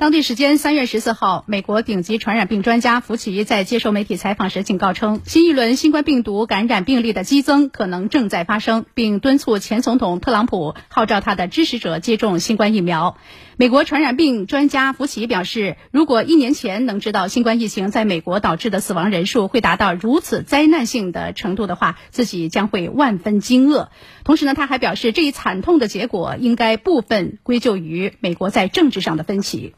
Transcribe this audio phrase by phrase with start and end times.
[0.00, 13.18] 当地时间三月十四号美国顶级传染病专家福奇在接受媒体采访时警告称新一轮新冠病毒感染病例的激增可能正在发生并敦促前总统特朗普号召他的支持者接种新冠疫苗。
[13.58, 23.88] 美国传染病专家福奇表示如果一年前能知道新冠疫情在美国导致的死亡人数会达到如此灾难性的程度的话自己将会万分惊愕。
[24.24, 29.74] 同时呢他还表示这一惨痛的结果应该部分归咎于美国在政治上的分歧。